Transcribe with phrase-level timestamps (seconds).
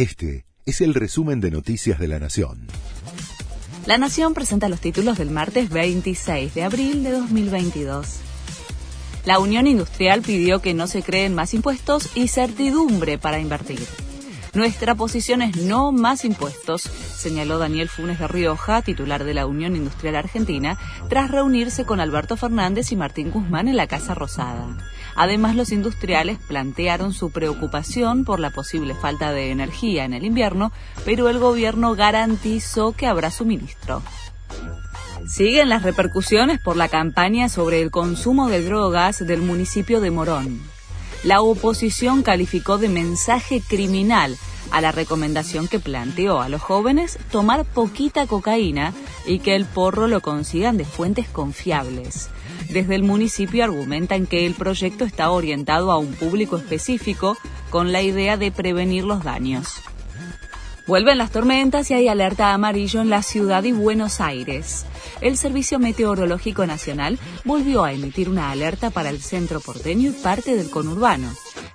[0.00, 2.68] Este es el resumen de Noticias de la Nación.
[3.84, 8.06] La Nación presenta los títulos del martes 26 de abril de 2022.
[9.26, 13.86] La Unión Industrial pidió que no se creen más impuestos y certidumbre para invertir.
[14.54, 19.76] Nuestra posición es no más impuestos, señaló Daniel Funes de Rioja, titular de la Unión
[19.76, 20.78] Industrial Argentina,
[21.10, 24.78] tras reunirse con Alberto Fernández y Martín Guzmán en la Casa Rosada.
[25.16, 30.72] Además, los industriales plantearon su preocupación por la posible falta de energía en el invierno,
[31.04, 34.02] pero el gobierno garantizó que habrá suministro.
[35.28, 40.60] Siguen las repercusiones por la campaña sobre el consumo de drogas del municipio de Morón
[41.22, 44.38] la oposición calificó de mensaje criminal
[44.70, 48.94] a la recomendación que planteó a los jóvenes tomar poquita cocaína
[49.26, 52.30] y que el porro lo consigan de fuentes confiables.
[52.68, 57.36] Desde el municipio argumentan que el proyecto está orientado a un público específico
[57.70, 59.82] con la idea de prevenir los daños.
[60.86, 64.86] Vuelven las tormentas y hay alerta amarillo en la ciudad y Buenos Aires
[65.20, 70.56] el Servicio Meteorológico Nacional volvió a emitir una alerta para el centro porteño y parte
[70.56, 71.28] del conurbano.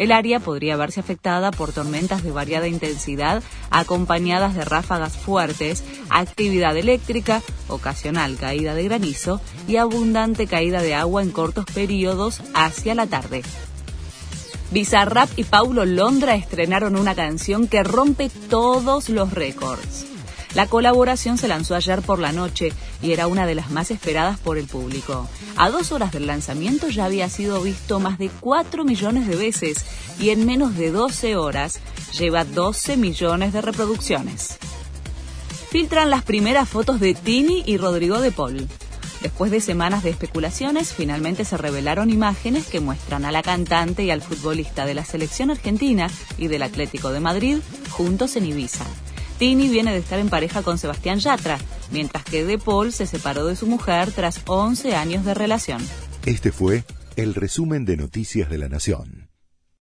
[0.00, 6.74] El área podría verse afectada por tormentas de variada intensidad acompañadas de ráfagas fuertes, actividad
[6.74, 13.08] eléctrica, ocasional caída de granizo y abundante caída de agua en cortos periodos hacia la
[13.08, 13.42] tarde.
[14.70, 20.06] Bizarrap y Paulo Londra estrenaron una canción que rompe todos los récords.
[20.54, 24.38] La colaboración se lanzó ayer por la noche y era una de las más esperadas
[24.38, 25.28] por el público.
[25.56, 29.84] A dos horas del lanzamiento ya había sido visto más de 4 millones de veces
[30.18, 31.78] y en menos de 12 horas
[32.18, 34.58] lleva 12 millones de reproducciones.
[35.70, 38.66] Filtran las primeras fotos de Tini y Rodrigo de Paul.
[39.22, 44.10] Después de semanas de especulaciones, finalmente se revelaron imágenes que muestran a la cantante y
[44.10, 47.58] al futbolista de la selección argentina y del Atlético de Madrid
[47.90, 48.86] juntos en Ibiza.
[49.40, 51.56] Tini viene de estar en pareja con Sebastián Yatra,
[51.90, 55.80] mientras que De Paul se separó de su mujer tras 11 años de relación.
[56.26, 56.84] Este fue
[57.16, 59.29] el resumen de Noticias de la Nación.